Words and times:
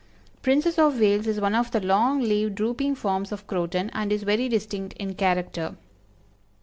Princess 0.41 0.79
of 0.79 0.99
Wales 0.99 1.27
is 1.27 1.39
one 1.39 1.53
of 1.53 1.69
the 1.69 1.79
long 1.79 2.21
leaved 2.21 2.55
drooping 2.55 2.95
forms 2.95 3.31
of 3.31 3.45
Croton, 3.45 3.91
and 3.93 4.11
is 4.11 4.23
very 4.23 4.49
distinct 4.49 4.93
in 4.97 5.13
character. 5.13 5.75